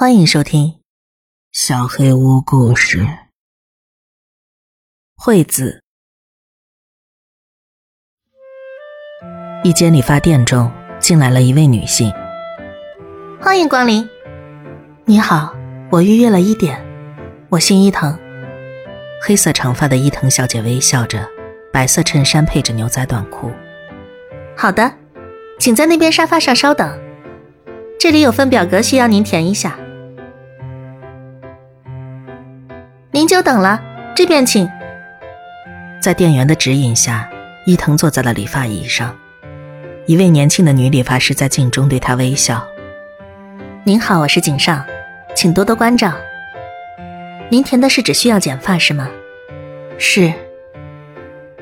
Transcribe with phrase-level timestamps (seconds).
[0.00, 0.68] 欢迎收听
[1.52, 3.00] 《小黑屋故事》。
[5.14, 5.82] 惠子，
[9.62, 12.10] 一间理发店中进来了一位女性。
[13.42, 14.08] 欢迎光临。
[15.04, 15.54] 你好，
[15.90, 16.82] 我预约了一点。
[17.50, 18.18] 我姓伊藤。
[19.22, 21.28] 黑色长发的伊藤小姐微笑着，
[21.70, 23.52] 白色衬衫配着牛仔短裤。
[24.56, 24.90] 好的，
[25.58, 26.98] 请在那边沙发上稍等。
[27.98, 29.78] 这里有份表格需要您填一下。
[33.12, 33.82] 您久等了，
[34.14, 34.70] 这边请。
[36.00, 37.28] 在店员的指引下，
[37.66, 39.16] 伊藤坐在了理发椅上。
[40.06, 42.64] 一位年轻的女理发师在镜中对他微笑。
[43.82, 44.84] 您好，我是井上，
[45.34, 46.12] 请多多关照。
[47.48, 49.10] 您填的是只需要剪发是吗？
[49.98, 50.32] 是。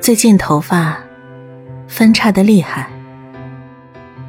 [0.02, 0.98] 最近头发
[1.88, 2.90] 分叉的厉害。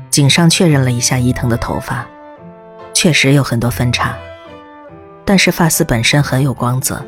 [0.10, 2.08] 井上确认了一下伊藤的头发，
[2.94, 4.18] 确实有很多分叉，
[5.30, 7.06] 但是发丝本身很有光泽，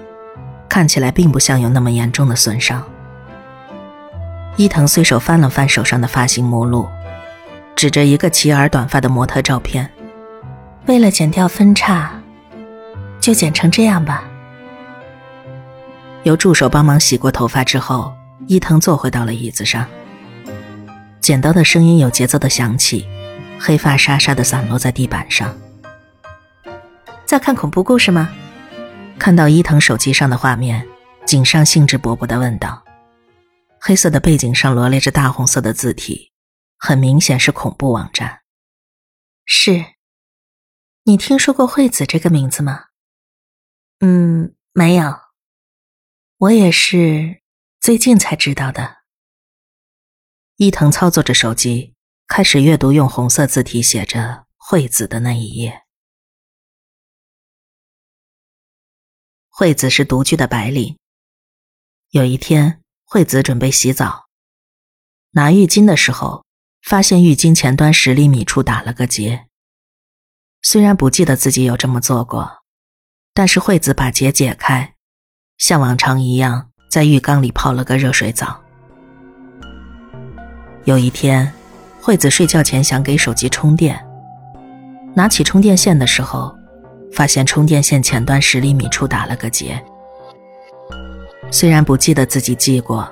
[0.69, 2.85] 看起来并不像有那么严重的损伤。
[4.57, 6.87] 伊藤随手翻了翻手上的发型目录，
[7.75, 9.89] 指着一个齐耳短发的模特照片，
[10.85, 12.11] 为了剪掉分叉，
[13.19, 14.23] 就剪成这样吧。
[16.21, 18.13] 由助手帮忙洗过头发之后，
[18.45, 19.87] 伊藤坐回到了椅子上。
[21.19, 23.09] 剪刀的声音有节奏的响起，
[23.59, 25.51] 黑发沙沙的散落在地板上。
[27.31, 28.29] 在看恐怖故事吗？
[29.17, 30.85] 看到伊藤手机上的画面，
[31.25, 32.83] 井上兴致勃勃地问道。
[33.79, 36.33] 黑色的背景上罗列着大红色的字体，
[36.77, 38.41] 很明显是恐怖网站。
[39.45, 39.81] 是，
[41.03, 42.87] 你听说过惠子这个名字吗？
[44.01, 45.17] 嗯，没有。
[46.35, 47.41] 我也是
[47.79, 48.97] 最近才知道的。
[50.57, 51.95] 伊藤操作着手机，
[52.27, 55.80] 开始阅读用红色字体写着“惠子”的那一页。
[59.61, 60.97] 惠子是独居的白领。
[62.09, 64.25] 有一天，惠子准备洗澡，
[65.33, 66.43] 拿浴巾的时候，
[66.81, 69.45] 发现浴巾前端十厘米处打了个结。
[70.63, 72.63] 虽然不记得自己有这么做过，
[73.35, 74.95] 但是惠子把结解开。
[75.59, 78.63] 像往常一样，在浴缸里泡了个热水澡。
[80.85, 81.53] 有一天，
[82.01, 84.03] 惠子睡觉前想给手机充电，
[85.13, 86.57] 拿起充电线的时候，
[87.13, 89.81] 发现充电线前端十厘米处打了个结。
[91.51, 93.07] 虽然不记得自己系过，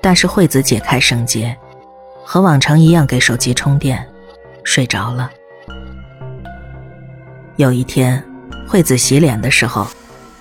[0.00, 1.56] 但是惠子解开绳结，
[2.24, 4.06] 和往常一样给手机充电，
[4.64, 5.30] 睡着了。
[7.56, 8.22] 有一天，
[8.66, 9.86] 惠子洗脸的时候。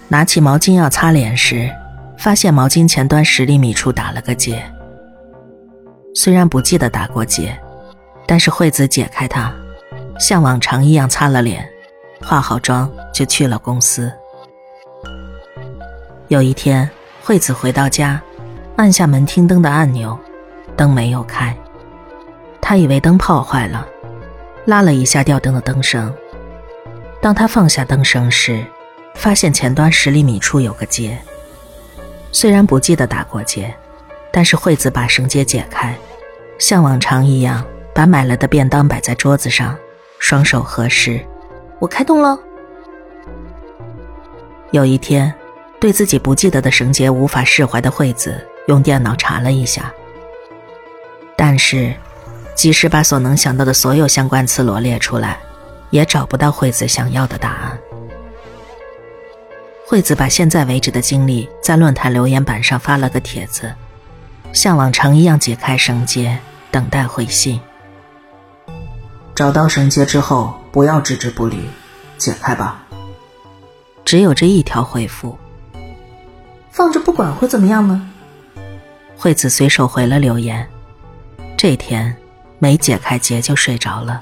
[0.07, 1.71] 拿起毛巾要擦脸时，
[2.17, 4.61] 发现毛巾前端十厘米处打了个结。
[6.13, 7.57] 虽然不记得打过结，
[8.27, 9.49] 但是惠子解开它，
[10.19, 11.65] 像往常一样擦了脸，
[12.23, 14.11] 化好妆就去了公司。
[16.27, 16.89] 有一天，
[17.23, 18.21] 惠子回到家，
[18.77, 20.17] 按下门厅灯的按钮，
[20.77, 21.55] 灯没有开。
[22.61, 23.85] 她以为灯泡坏了，
[24.65, 26.13] 拉了一下吊灯的灯绳。
[27.21, 28.63] 当她放下灯绳时，
[29.15, 31.17] 发现前端十厘米处有个结，
[32.31, 33.73] 虽然不记得打过结，
[34.31, 35.93] 但是惠子把绳结解开，
[36.57, 39.75] 像往常一样把买了的便当摆在桌子上，
[40.17, 41.19] 双手合十。
[41.81, 42.37] 我开动了。
[44.69, 45.33] 有一天，
[45.79, 49.91] 对自己不记得的绳结无法释怀的惠子用电脑查了一下，
[51.35, 51.91] 但是
[52.53, 55.39] 即使把所能想到的所有相关词罗列出来，
[55.89, 57.77] 也找不到惠子想要的答案。
[59.87, 63.73] 惠子把现在为止的经历在论坛留言板上发了个帖子，
[64.53, 66.37] 像往常一样解开绳结，
[66.69, 67.59] 等待回信。
[69.33, 71.69] 找到绳结之后，不要置之不理，
[72.17, 72.83] 解开吧。
[74.05, 75.37] 只有这一条回复。
[76.71, 78.09] 放着不管会怎么样呢？
[79.17, 80.67] 惠子随手回了留言。
[81.57, 82.15] 这天
[82.59, 84.21] 没解开结就睡着了。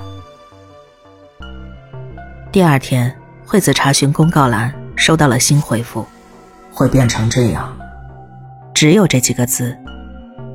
[2.51, 4.73] 第二天，惠子查询公告栏。
[4.99, 6.05] 收到了新回复，
[6.73, 7.73] 会变成这样。
[8.73, 9.73] 只有这几个字，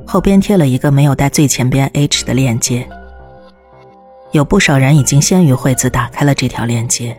[0.05, 2.87] 后边贴了一个没有带最前边 H 的链接。
[4.35, 7.17] 有不少人已经先于惠子打开了这条链接，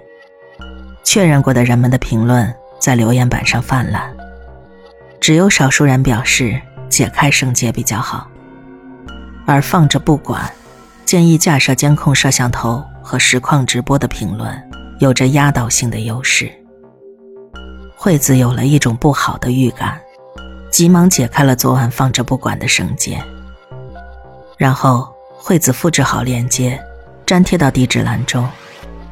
[1.03, 4.15] 确认过的人们的评论在留言板上泛滥。
[5.19, 6.61] 只有少数人表示
[6.91, 8.29] 解开绳结比较好，
[9.47, 10.45] 而放着不管，
[11.07, 14.55] 建议架设监控摄像头和实况直播的评论
[14.99, 16.53] 有着压倒性的优势。
[17.97, 19.99] 惠子有了一种不好的预感，
[20.71, 23.19] 急忙解开了昨晚放着不管的绳结。
[24.59, 25.09] 然后，
[25.39, 26.79] 惠子复制好链接，
[27.27, 28.49] 粘贴到地址栏中，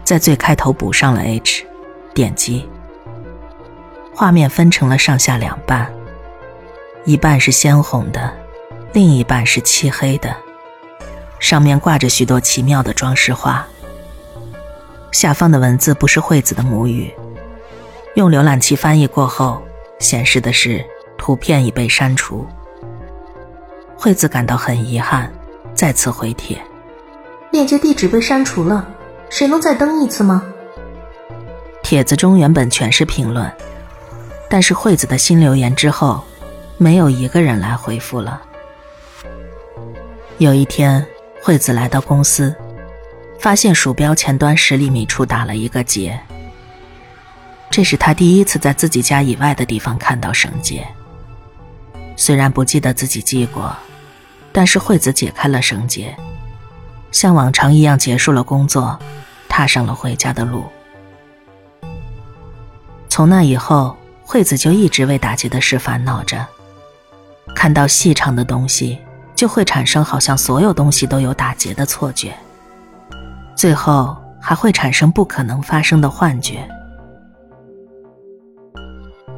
[0.04, 1.66] 在最开头补上了 H，
[2.14, 2.68] 点击。
[4.14, 5.92] 画面分成了上下两半，
[7.04, 8.32] 一半是鲜红的，
[8.92, 10.34] 另一半是漆黑的，
[11.40, 13.66] 上面挂着许多奇妙的装饰画。
[15.10, 17.12] 下方的文字不是惠子的母语，
[18.14, 19.60] 用浏览器翻译过后，
[19.98, 20.84] 显示的是
[21.18, 22.46] 图片已被删除。
[23.96, 25.32] 惠子感到很遗憾，
[25.74, 26.56] 再次回帖。
[27.54, 28.84] 链接地址被删除了，
[29.30, 30.42] 谁能再登一次吗？
[31.84, 33.48] 帖子中原本全是评论。
[34.50, 36.24] 但是惠子的新留言之后，
[36.78, 38.42] 没有一个人来回复了。
[40.38, 41.06] 有一天，
[41.40, 42.52] 惠子来到公司，
[43.38, 46.18] 发现鼠标前端十厘米处打了一个结。
[47.70, 50.84] 这是他第一次在自己家以外的地方看到绳结。
[52.16, 53.72] 虽然不记得自己系过，
[54.50, 56.12] 但是惠子解开了绳结，
[57.14, 58.98] 像往常一样结束了工作，
[59.48, 60.64] 踏上了回家的路。
[63.08, 63.96] 从那以后。
[64.26, 66.44] 惠子就一直为打结的事烦恼着。
[67.54, 68.98] 看到细长的东西，
[69.34, 72.34] 就会产生好像所有东西都有打结的错觉，
[73.54, 76.66] 最后还会产生不可能发生的幻觉。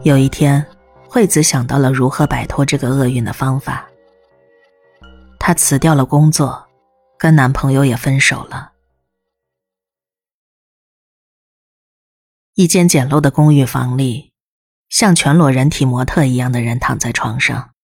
[0.05, 0.65] 有一天，
[1.09, 3.85] 惠子想到了如何摆脱这个厄运的方法。
[5.37, 6.65] 她辞掉了工作，
[7.19, 8.73] 跟男朋友也分手了。
[12.55, 14.33] 一间简陋的公寓房里。
[14.89, 17.75] 像全裸人体模特一样的人躺在床上。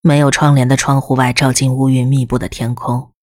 [0.00, 3.14] 没有窗帘的窗户外照进乌云密布的天空，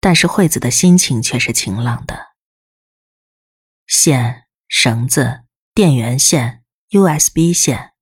[0.00, 2.28] 但是惠子的心情却是晴朗的。
[3.86, 5.40] 线、绳子、
[5.74, 7.92] 电源线、USB 线，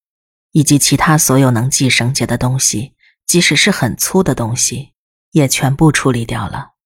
[0.53, 2.95] 以及其他所有能系绳结的东西，
[3.25, 4.93] 即使是很粗的东西，
[5.37, 6.77] 也全部处理掉了。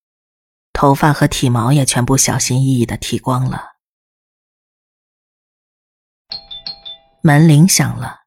[0.73, 3.77] 头发和体毛也全部小心翼翼的剃光了。
[7.23, 8.23] 门铃响了，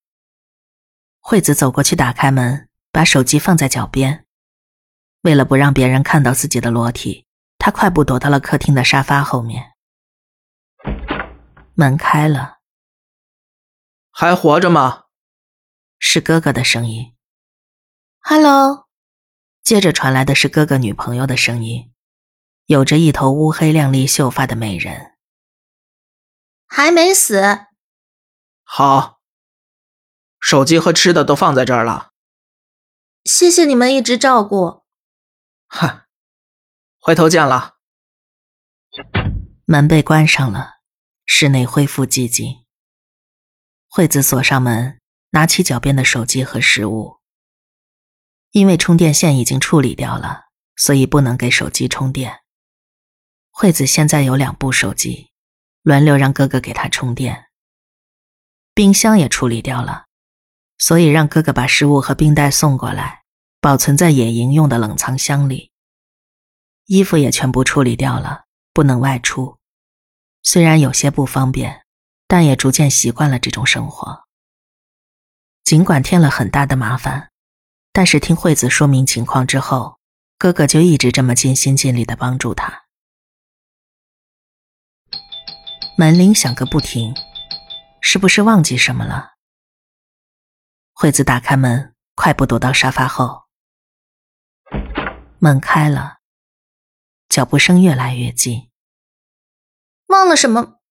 [1.20, 4.26] 惠子走过去打开门，把手机放在脚边。
[5.24, 7.28] 为了不让别人看到自己的裸体，
[7.58, 9.74] 她快步躲到了客厅的沙发后面。
[11.74, 12.60] 门开了，
[14.10, 15.04] 还活着吗？
[16.00, 17.14] 是哥哥的声音。
[18.22, 18.88] Hello，
[19.64, 21.94] 接着传来的是哥哥女朋友的声音，
[22.66, 25.14] 有着一头乌黑亮丽秀发的美人。
[26.68, 27.42] 还没死。
[28.64, 29.22] 好，
[30.40, 32.12] 手机和吃的都放在这儿了。
[33.24, 34.84] 谢谢你们一直照顾。
[35.68, 36.02] 哼，
[37.00, 37.76] 回头见了。
[39.66, 40.82] 门被关上了，
[41.26, 42.66] 室内恢复寂静。
[43.88, 45.00] 惠子锁上门，
[45.30, 47.22] 拿起脚边的手机和食物。
[48.54, 50.44] 因为充电线已经处理掉了，
[50.76, 52.42] 所以不能给手机充电。
[53.50, 55.32] 惠子现在有两部手机，
[55.82, 57.46] 轮流让哥哥给她充电。
[58.76, 60.06] 冰箱也处理掉了，
[60.78, 63.24] 所以让哥哥把食物和冰袋送过来，
[63.60, 65.72] 保存在野营用的冷藏箱里。
[66.86, 69.58] 衣服也全部处理掉了，不能外出。
[70.44, 71.86] 虽然有些不方便，
[72.28, 74.26] 但也逐渐习惯了这种生活。
[75.64, 77.32] 尽管添了很大的麻烦，
[77.94, 80.00] 但是听惠子说明情况之后，
[80.38, 82.84] 哥哥就一直这么尽心尽力的帮助他。
[85.98, 87.16] 门铃响个不停。
[88.06, 89.36] 是不是忘记什么了？
[90.92, 93.44] 惠子打开门，快步躲到沙发后。
[95.40, 96.18] 门开了，
[97.30, 98.70] 脚步声越来越近。
[100.08, 100.82] 忘了什么？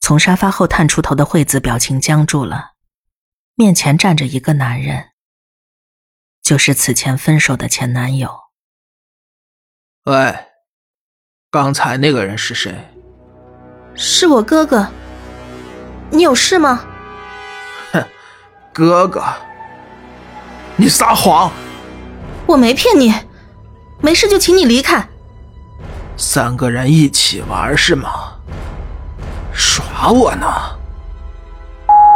[0.00, 2.72] 从沙发后探出头的惠子表情僵住了，
[3.54, 5.09] 面前站着一个男人，
[6.42, 8.30] 就是此前分手的前男友。
[10.04, 10.34] 喂，
[11.50, 12.74] 刚才那个人是谁？
[13.94, 14.86] 是我哥哥。
[16.10, 16.84] 你有事吗？
[17.92, 18.04] 哼，
[18.72, 19.22] 哥哥，
[20.76, 21.52] 你撒谎！
[22.46, 23.14] 我没骗你，
[24.00, 25.06] 没事就请你离开。
[26.16, 28.34] 三个人一起玩是吗？
[29.52, 30.46] 耍我呢？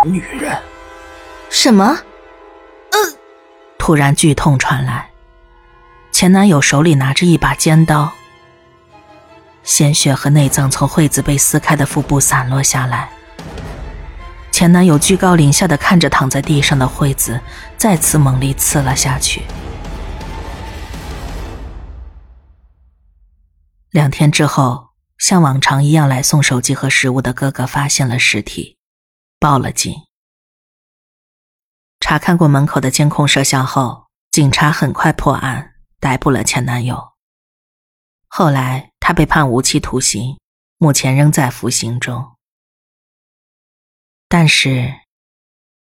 [0.04, 0.60] 女人！
[1.50, 1.96] 什么？
[3.84, 5.10] 突然剧痛传来，
[6.10, 8.10] 前男友手里拿着一把尖刀，
[9.62, 13.10] 鲜血和内脏从惠子被撕开的腹部散落下来。
[14.50, 17.38] 前男友居高临下的看着躺在地上的惠子，
[17.76, 19.42] 再次猛力刺了下去。
[23.90, 28.78] 两天之后，像往常一样来送手机和食物的哥哥发现了尸体，
[29.38, 29.94] 报了警。
[32.04, 37.14] 查看过门口的监控摄像后，警察很快破案，逮捕了前男友。
[38.28, 40.38] 后来他被判无期徒刑，
[40.76, 42.36] 目前仍在服刑中。
[44.28, 44.92] 但是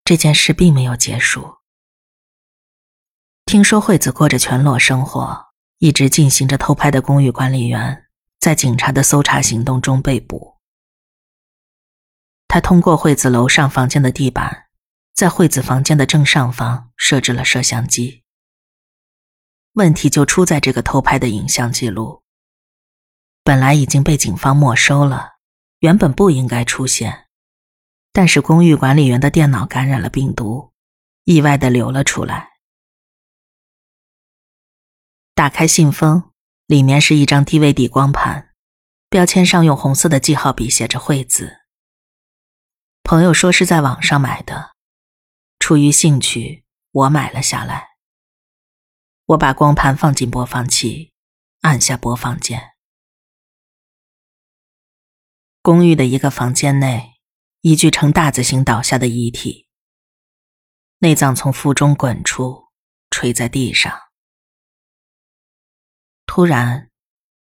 [0.02, 1.58] 这件事并没有结束。
[3.44, 8.06] 听说惠子过着全裸生活，一直进行着偷拍的公寓管理员，
[8.40, 10.56] 在警察的搜查行动中被捕。
[12.48, 14.67] 他通过惠子楼上房间的地板，
[15.18, 18.22] 在惠子房间的正上方设置了摄像机。
[19.72, 22.22] 问题就出在这个偷拍的影像记录，
[23.42, 25.38] 本来已经被警方没收了，
[25.80, 27.26] 原本不应该出现，
[28.12, 30.72] 但是公寓管理员的电脑感染了病毒，
[31.25, 32.50] 意外的流了出来。
[35.34, 36.30] 打开信封，
[36.66, 38.54] 里面是一张 DVD 光盘，
[39.10, 41.62] 标签上用红色的记号笔写着“惠子”。
[43.02, 44.76] 朋友说是在网上买的，
[45.68, 47.88] 出于兴趣，我买了下来。
[49.26, 51.12] 我把光盘放进播放器，
[51.60, 52.70] 按下播放键。
[55.60, 57.16] 公寓的一个房间内，
[57.60, 59.68] 一具呈大字形倒下的遗体，
[61.00, 62.68] 内脏从腹中滚出，
[63.10, 63.92] 垂在地上。
[66.25, 66.88] 突然，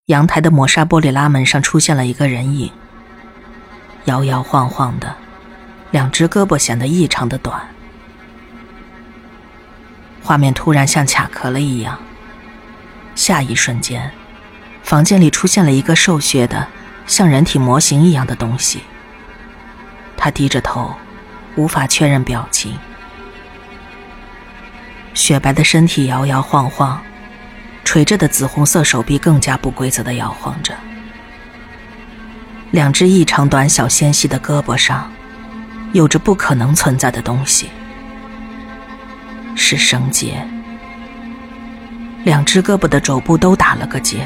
[0.08, 2.70] 阳台的磨砂玻璃拉门上出现了一个人影，
[4.08, 5.16] 摇摇晃晃的，
[5.92, 7.74] 两只胳膊显得异常的短。
[10.30, 11.98] 画面突然像卡壳了一样，
[13.16, 14.12] 下一瞬间，
[14.84, 16.68] 房间里出现了一个瘦削的、
[17.08, 18.84] 像人体模型一样的东西。
[20.16, 20.94] 他低着头，
[21.56, 22.78] 无法确认表情。
[25.16, 27.02] 雪白的身体摇摇晃晃，
[27.84, 30.76] 垂着的紫红色手臂更加不规则的摇晃着。
[32.70, 35.12] 两只异常短小纤细的胳膊上，
[35.92, 37.72] 有着不可能存在的东西。
[39.60, 40.42] 是绳结，
[42.24, 44.26] 两只胳膊的肘部都打了个结。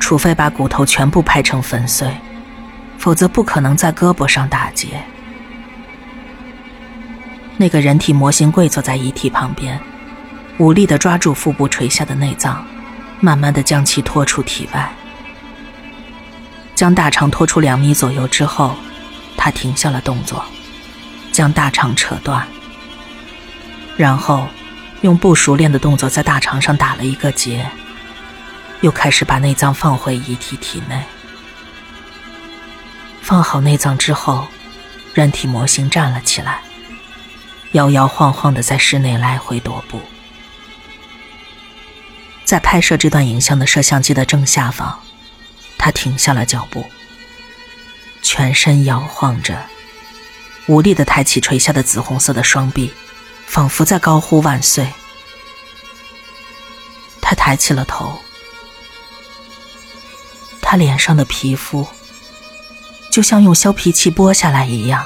[0.00, 2.12] 除非把骨头全部拍成粉碎，
[2.98, 5.00] 否则不可能在胳膊上打结。
[7.56, 9.78] 那个人体模型跪坐在遗体旁边，
[10.58, 12.66] 无力的抓住腹部垂下的内脏，
[13.20, 14.92] 慢慢的将其拖出体外。
[16.74, 18.74] 将大肠拖出两米左右之后，
[19.36, 20.44] 他停下了动作，
[21.30, 22.44] 将大肠扯断。
[23.96, 24.48] 然后，
[25.02, 27.68] 用不熟练的动作在大肠上打了一个结，
[28.80, 31.02] 又开始把内脏放回遗体体内。
[33.20, 34.48] 放好内脏之后，
[35.14, 36.62] 人体模型站了起来，
[37.72, 40.00] 摇摇晃晃的在室内来回踱步。
[42.44, 44.98] 在拍摄这段影像的摄像机的正下方，
[45.78, 46.84] 他停下了脚步，
[48.22, 49.66] 全身摇晃着，
[50.66, 52.92] 无力的抬起垂下的紫红色的双臂。
[53.52, 54.90] 仿佛在高呼万岁。
[57.20, 58.18] 他抬起了头，
[60.62, 61.86] 他脸上的皮肤
[63.10, 65.04] 就像用削皮器剥下来一样，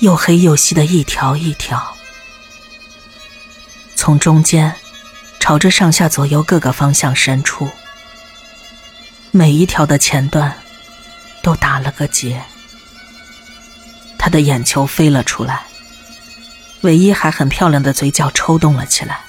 [0.00, 1.96] 又黑又细的一条一条，
[3.96, 4.76] 从中间
[5.38, 7.66] 朝着上下左右各个方向伸出，
[9.30, 10.54] 每一条的前端
[11.42, 12.42] 都打了个结。
[14.18, 15.69] 他的眼球飞了出来。
[16.82, 19.20] 唯一还很漂亮的嘴角抽动了起来。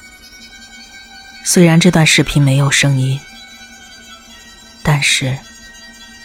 [1.43, 3.19] 虽然这段视频没有声音，
[4.83, 5.37] 但是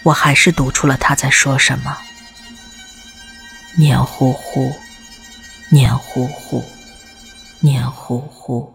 [0.04, 1.96] 我还是读出了他在说什么：
[3.76, 4.72] 黏糊糊，
[5.70, 6.64] 黏糊糊，
[7.60, 8.72] 黏糊糊，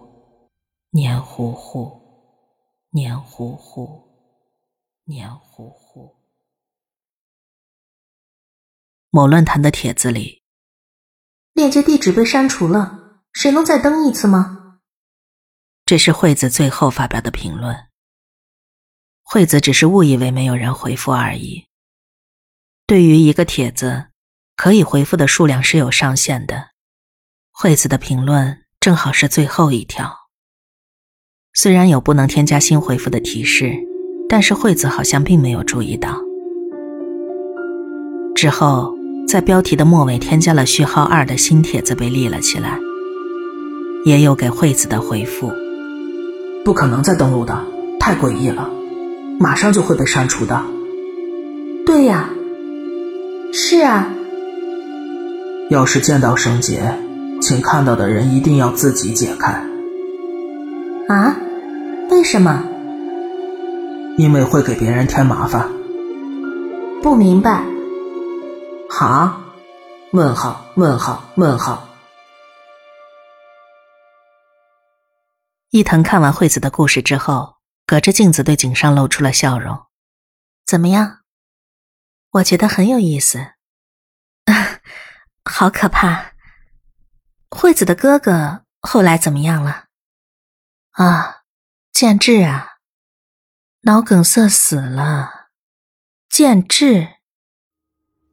[0.91, 2.01] 黏糊糊，
[2.91, 4.03] 黏糊糊，
[5.05, 6.17] 黏糊糊。
[9.09, 10.40] 某论坛的帖子里。
[11.53, 12.97] 链接地址被删除了，
[13.33, 14.77] 谁能再登一次吗？
[15.85, 17.75] 这是惠子最后发表的评论。
[19.21, 21.65] 惠子只是误以为没有人回复而已。
[22.87, 24.07] 对于一个帖子，
[24.55, 26.69] 可以回复的数量是有上限的。
[27.51, 30.29] 惠子的评论正好是最后一条。
[31.53, 33.73] 虽然有不能添加新回复的提示，
[34.29, 36.17] 但是惠子好像并没有注意到。
[38.33, 39.00] 之后。
[39.31, 42.77] 在标题的末尾添加了序号二的新帖子被立了起来，
[44.03, 45.53] 也有给惠子的回复：
[46.65, 47.65] 不可能再登录的，
[47.97, 48.69] 太诡异了，
[49.39, 50.61] 马上就会被删除的。
[51.85, 52.29] 对呀，
[53.53, 54.09] 是啊。
[55.69, 56.93] 要是见到绳结，
[57.39, 59.63] 请看到的人一定要自己解开。
[61.07, 61.37] 啊？
[62.09, 62.65] 为什么？
[64.17, 65.69] 因为会给别人添麻烦。
[67.01, 67.63] 不明白。
[68.93, 69.41] 哈？
[70.11, 70.65] 问号？
[70.75, 71.23] 问号？
[71.37, 71.87] 问号？
[75.69, 77.55] 伊藤看完惠子的故事之后，
[77.87, 79.85] 隔着镜子对井上露出了笑容。
[80.65, 81.21] 怎么样？
[82.31, 83.39] 我觉得很有意思。
[84.45, 84.81] 啊
[85.49, 86.33] 好可怕！
[87.49, 89.85] 惠子的哥哥后来怎么样了？
[90.91, 91.43] 啊，
[91.93, 92.73] 建志啊，
[93.83, 95.47] 脑梗塞死了。
[96.29, 97.20] 建志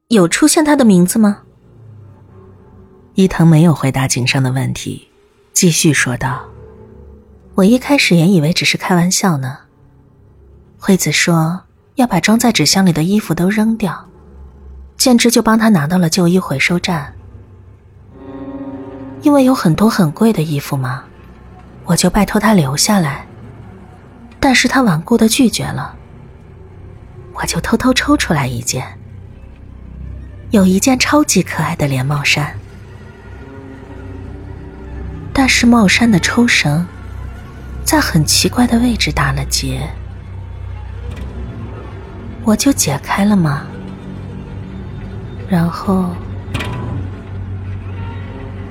[0.09, 1.43] 有出现他的名字吗？
[3.13, 5.07] 伊藤没有回答井上的问题，
[5.53, 6.49] 继续说道
[7.53, 9.55] ：“我一开始也以为只是开玩笑呢。
[10.79, 11.61] 惠子说
[11.93, 14.03] 要把装在纸箱里的衣服都扔掉。”
[14.97, 17.13] 建之就帮他拿到了旧衣回收站，
[19.21, 21.03] 因为有很多很贵的衣服嘛，
[21.85, 23.27] 我就拜托他留下来，
[24.39, 25.95] 但是他顽固的拒绝了，
[27.33, 28.98] 我就偷偷抽出来一件，
[30.51, 32.55] 有一件超级可爱的连帽衫，
[35.31, 36.87] 但是帽衫的抽绳
[37.83, 39.87] 在很奇怪的位置打了结，
[42.43, 43.61] 我就解开了嘛。
[45.47, 46.09] 然后，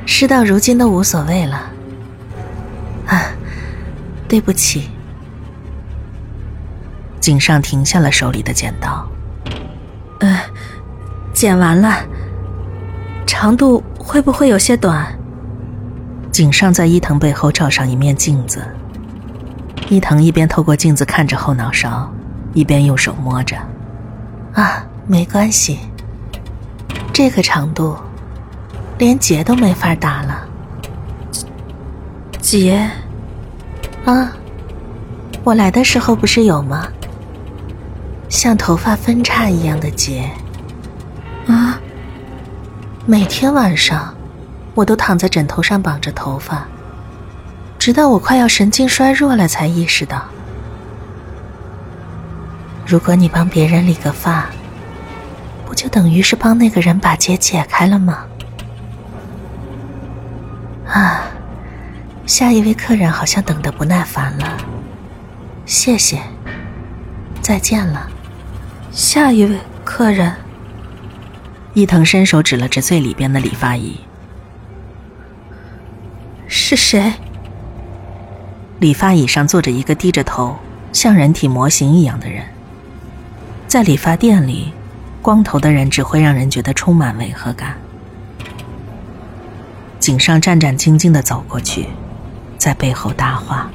[0.05, 1.71] 事到如今都无所谓了。
[3.07, 3.31] 啊，
[4.29, 4.91] 对不起。
[7.21, 9.09] 井上停下了手里的剪刀。
[10.21, 10.41] 呃，
[11.39, 12.05] 剪完了，
[13.25, 15.07] 长度会不会有些短？
[16.33, 18.61] 井上在伊藤背后照上一面镜子。
[19.89, 22.13] 伊藤一边透过镜子看着后脑勺，
[22.55, 23.57] 一边用手摸着。
[24.53, 25.79] 啊，没关系。
[27.13, 27.97] 这个长度，
[28.99, 30.45] 连结都没法打了。
[32.41, 32.85] 结，
[34.05, 34.33] 啊，
[35.45, 36.89] 我来的时候不是有吗？
[38.29, 40.29] 像头发分叉一样的结。
[41.49, 41.81] 啊，
[43.07, 44.15] 每天晚上，
[44.75, 46.69] 我都躺在枕头上绑着头发，
[47.79, 50.23] 直到我快要神经衰弱了，才意识到，
[52.87, 54.47] 如果你帮别人理个发。
[55.67, 58.25] 不就等于是帮那个人把结解开了吗？
[60.87, 61.25] 啊，
[62.27, 64.57] 下一位客人好像等得不耐烦了。
[65.67, 66.23] 谢谢，
[67.43, 68.09] 再见了。
[68.91, 70.35] 下一位客人。
[71.79, 74.01] 伊藤伸手指了指最里边的理发椅。
[76.49, 77.13] 是谁？
[78.81, 80.57] 理发椅上坐着一个低着头、
[80.93, 82.43] 像人体模型一样的人。
[83.69, 84.73] 在理发店里。
[85.21, 87.77] 光头的人只会让人觉得充满违和感。
[89.99, 91.87] 井上战战兢兢的走过去，
[92.57, 93.69] 在背后搭话：“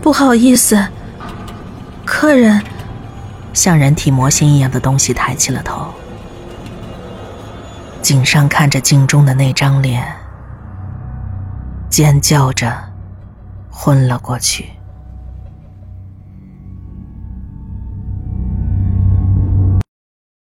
[0.00, 0.88] 不好意思，
[2.06, 2.62] 客人。”
[3.52, 5.92] 像人体模型一样的东西抬起了头。
[8.08, 10.02] 井上看着镜中的那张脸，
[11.90, 12.72] 尖叫着
[13.68, 14.77] 昏了过去。